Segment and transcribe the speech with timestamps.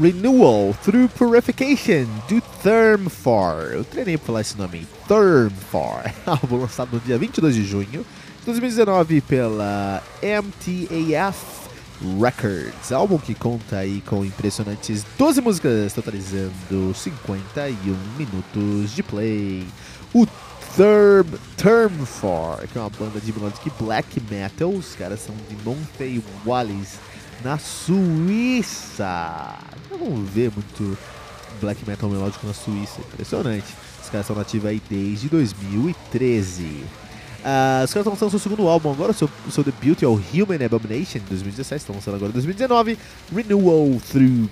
[0.00, 3.72] Renewal Through Purification, do Thermfor.
[3.72, 6.02] Eu treinei pra falar esse nome Thermfor.
[6.24, 7.86] Álbum lançado no dia 22 de junho
[8.40, 11.62] de 2019 pela MTAF
[12.20, 12.90] Records.
[12.90, 19.66] Álbum que conta aí com impressionantes 12 músicas, totalizando 51 minutos de play.
[20.14, 20.26] O
[20.74, 24.70] Term, Term 4, que é uma banda de melodic black metal.
[24.70, 26.98] Os caras são de Monte Wallis,
[27.44, 29.08] na Suíça.
[29.92, 30.96] Então, vamos ver muito
[31.60, 33.00] black metal melódico na Suíça.
[33.00, 33.66] Impressionante.
[34.02, 36.84] Os caras são nativos aí desde 2013.
[37.42, 40.06] Uh, os caras estão lançando seu segundo álbum agora, o seu, o seu debut é
[40.06, 42.96] o Human Abomination, de 2017, estão lançando agora em 2019,
[43.34, 44.48] Renewal Through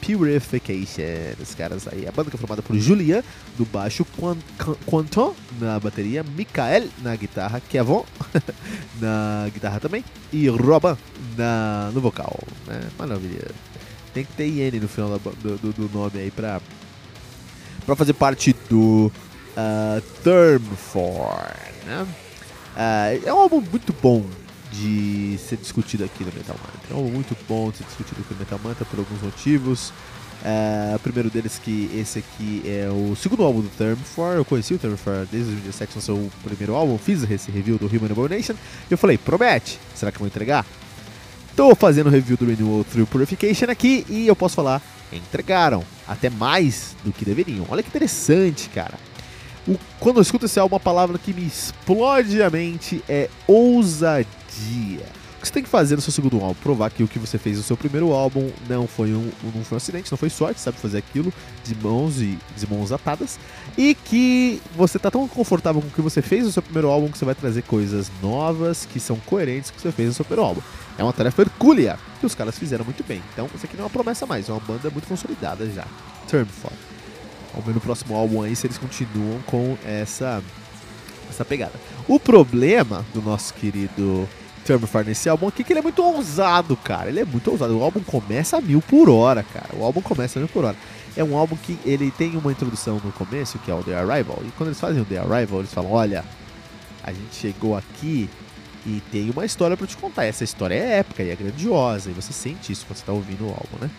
[0.00, 1.42] Purification.
[1.42, 3.24] Os caras aí, a banda que é formada por Julian,
[3.58, 4.06] do baixo,
[4.86, 8.06] Quanton na bateria, Mikael na guitarra, Kevon
[9.00, 10.96] na guitarra também, e Robin
[11.36, 12.38] na, no vocal.
[12.68, 12.80] Né?
[12.96, 13.48] Maravilha.
[14.12, 16.60] Tem que ter IN no final do, do, do nome aí pra,
[17.86, 19.12] pra fazer parte do
[19.56, 20.62] uh, Term
[20.92, 22.06] 4 né?
[22.76, 24.24] Uh, é um álbum muito bom
[24.72, 26.90] de ser discutido aqui no Metal Mantra.
[26.90, 29.92] É um álbum muito bom de ser discutido aqui no Metal Mantra por alguns motivos.
[30.40, 34.38] Uh, o primeiro deles que esse aqui é o segundo álbum do Term 4.
[34.38, 37.86] Eu conheci o Term 4 desde 2017, lançou o primeiro álbum, fiz esse review do
[37.86, 38.54] Human Abomination.
[38.88, 40.64] E eu falei, promete, será que eu vou entregar?
[41.56, 44.80] Tô fazendo review do Renewal Through Purification aqui e eu posso falar,
[45.12, 45.84] entregaram.
[46.06, 47.66] Até mais do que deveriam.
[47.68, 48.94] Olha que interessante, cara.
[49.68, 54.26] O, quando eu escuto esse álbum, uma palavra que me explode a mente é ousadia.
[55.36, 56.54] O que você tem que fazer no seu segundo álbum?
[56.62, 59.76] Provar que o que você fez no seu primeiro álbum não foi um, não foi
[59.76, 61.32] um acidente, não foi sorte, sabe fazer aquilo
[61.64, 63.38] de mãos e de mãos atadas.
[63.78, 67.08] E que você tá tão confortável com o que você fez no seu primeiro álbum
[67.08, 70.14] que você vai trazer coisas novas que são coerentes com o que você fez no
[70.14, 70.60] seu primeiro álbum.
[71.00, 73.22] É uma tarefa hercúlea que os caras fizeram muito bem.
[73.32, 75.86] Então, isso aqui não é uma promessa mais, é uma banda muito consolidada já.
[76.28, 76.70] Term for.
[77.52, 80.42] Vamos ver no próximo álbum aí se eles continuam com essa,
[81.30, 81.72] essa pegada.
[82.06, 84.28] O problema do nosso querido
[84.66, 87.08] Thermofire nesse álbum aqui é que ele é muito ousado, cara.
[87.08, 87.78] Ele é muito ousado.
[87.78, 89.70] O álbum começa a mil por hora, cara.
[89.72, 90.76] O álbum começa a mil por hora.
[91.16, 94.42] É um álbum que ele tem uma introdução no começo, que é o The Arrival.
[94.44, 96.22] E quando eles fazem o The Arrival, eles falam: Olha,
[97.02, 98.28] a gente chegou aqui
[98.86, 100.24] e tem uma história para te contar.
[100.24, 102.10] Essa história é épica e é grandiosa.
[102.10, 103.90] E você sente isso quando você tá ouvindo o álbum, né?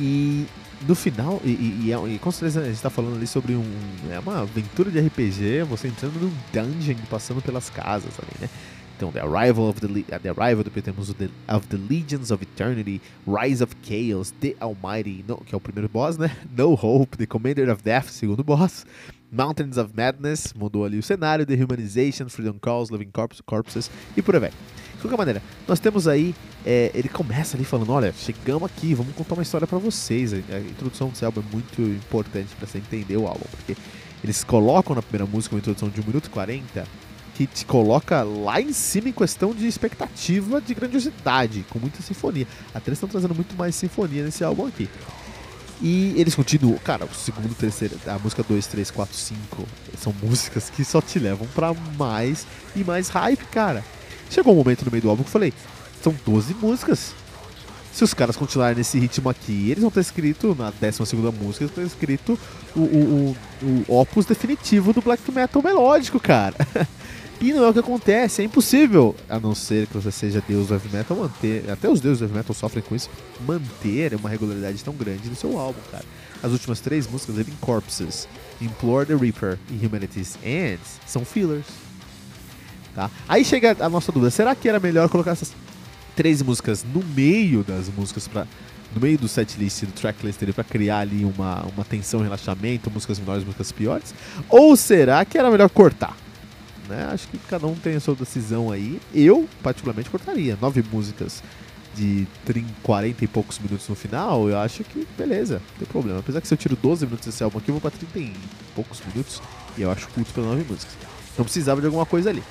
[0.00, 0.46] E
[0.86, 3.54] no final, e, e, e, é, e com certeza a gente tá falando ali sobre
[3.54, 3.64] um.
[4.10, 8.50] É uma aventura de RPG, você entrando num dungeon, passando pelas casas ali, né?
[8.96, 12.42] Então, The Arrival of the, the Arrival, depois temos o the, of the Legions of
[12.42, 16.34] Eternity, Rise of Chaos, The Almighty, no, que é o primeiro boss, né?
[16.56, 18.86] No Hope, The Commander of Death, segundo boss,
[19.30, 24.22] Mountains of Madness, mudou ali o cenário, The Humanization, Freedom Calls, Living Corpse, Corpses e
[24.22, 24.50] por aí vai.
[24.50, 26.34] De qualquer maneira, nós temos aí,
[26.64, 30.32] é, ele começa ali falando, olha, chegamos aqui, vamos contar uma história para vocês.
[30.32, 33.76] A, introdução desse álbum é muito importante para você entender o álbum, porque
[34.24, 36.84] eles colocam na primeira música uma introdução de 1 minuto e 40
[37.36, 42.46] que te coloca lá em cima em questão de expectativa de grandiosidade, com muita sinfonia.
[42.74, 44.88] Até eles estão trazendo muito mais sinfonia nesse álbum aqui.
[45.80, 50.70] E eles continuam, cara, o segundo, terceiro, a música 2, 3, 4, 5 são músicas
[50.70, 53.84] que só te levam para mais e mais hype, cara.
[54.30, 55.52] Chegou um momento no meio do álbum que eu falei:
[56.02, 57.14] são 12 músicas.
[57.92, 61.74] Se os caras continuarem nesse ritmo aqui, eles vão ter escrito, na 12 música, eles
[61.74, 62.38] vão ter escrito
[62.74, 66.54] o, o, o, o opus definitivo do black metal melódico, cara.
[67.40, 70.68] E não é o que acontece, é impossível, a não ser que você seja deus
[70.68, 73.10] do heavy metal, manter, até os deuses do heavy metal sofrem com isso,
[73.46, 76.04] manter uma regularidade tão grande no seu álbum, cara.
[76.42, 78.26] As últimas três músicas, Living Corpses,
[78.60, 81.66] Implore the Reaper e Humanity's Ends, são fillers.
[82.94, 83.10] Tá?
[83.28, 85.52] Aí chega a nossa dúvida: será que era melhor colocar essas
[86.14, 88.46] três músicas no meio das músicas para
[88.94, 93.44] no meio do setlist, do tracklist para criar ali uma, uma tensão, relaxamento, músicas menores,
[93.44, 94.14] músicas piores?
[94.48, 96.16] Ou será que era melhor cortar?
[96.88, 97.08] Né?
[97.12, 99.00] Acho que cada um tem a sua decisão aí.
[99.14, 100.58] Eu, particularmente, cortaria.
[100.60, 101.42] Nove músicas
[101.96, 106.18] de 30, 40 e poucos minutos no final, eu acho que beleza, não tem problema.
[106.20, 108.32] Apesar que se eu tiro 12 minutos desse álbum aqui, eu vou pra 30 e
[108.74, 109.40] poucos minutos.
[109.78, 110.94] E eu acho curto pelas nove músicas.
[111.32, 112.42] Então precisava de alguma coisa ali.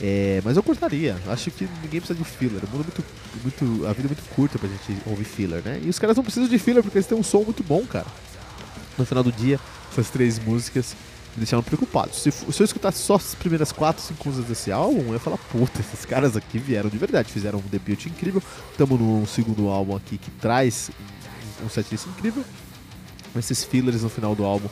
[0.00, 1.16] É, mas eu cortaria.
[1.26, 2.62] Acho que ninguém precisa de filler.
[2.64, 3.04] O mundo é muito,
[3.42, 5.80] muito, a vida é muito curta pra gente ouvir filler, né?
[5.82, 8.06] E os caras não precisam de filler porque eles têm um som muito bom, cara.
[8.96, 9.58] No final do dia,
[9.90, 10.94] essas três músicas
[11.36, 12.14] me deixaram preocupado.
[12.14, 15.36] Se, se eu escutasse só as primeiras quatro, cinco músicas desse álbum, eu ia falar,
[15.36, 18.42] puta, esses caras aqui vieram de verdade, fizeram um debut incrível.
[18.70, 20.90] Estamos no segundo álbum aqui que traz
[21.64, 22.42] um setlist incrível.
[23.38, 24.68] Esses fillers no final do álbum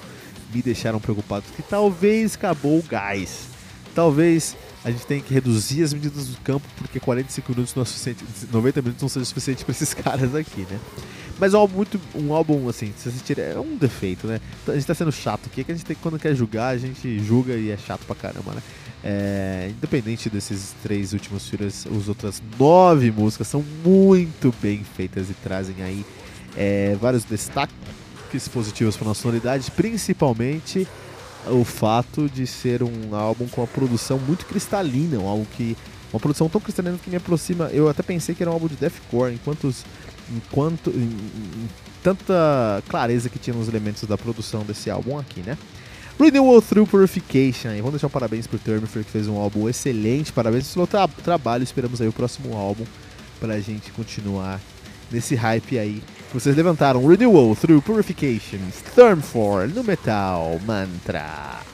[0.52, 3.49] me deixaram preocupado, que talvez acabou o gás.
[3.94, 7.87] Talvez a gente tem que reduzir as medidas do campo, porque 45 minutos não é
[7.87, 10.80] suficiente, 90 minutos não seja suficiente para esses caras aqui, né?
[11.38, 12.00] Mas é um álbum muito.
[12.14, 14.41] Um álbum, assim, se assistir, é um defeito, né?
[14.69, 16.79] A gente tá sendo chato aqui, é que a gente tem, quando quer julgar, a
[16.79, 18.62] gente julga e é chato pra caramba, né?
[19.03, 25.35] É, independente desses três últimos filhos, as outras nove músicas são muito bem feitas e
[25.35, 26.07] trazem aí
[26.57, 27.75] é, vários destaques
[28.50, 30.88] positivos para nossa sonoridade, principalmente
[31.47, 35.76] o fato de ser um álbum com uma produção muito cristalina, um álbum que
[36.12, 37.67] uma produção tão cristalina que me aproxima.
[37.67, 39.73] Eu até pensei que era um álbum de deathcore, enquanto
[40.31, 41.69] enquanto em, em,
[42.02, 45.57] tanta clareza que tinha nos elementos da produção desse álbum aqui, né?
[46.19, 47.71] Renewal Through Purification.
[47.78, 50.33] Vamos deixar um parabéns pro Termifer que fez um álbum excelente.
[50.33, 51.64] Parabéns pelo tra trabalho.
[51.64, 52.85] Esperamos aí o próximo álbum
[53.40, 54.61] pra gente continuar
[55.11, 56.02] nesse hype aí.
[56.33, 58.59] Vocês levantaram Renewal Through Purification,
[58.95, 61.74] Thermfor no Metal Mantra.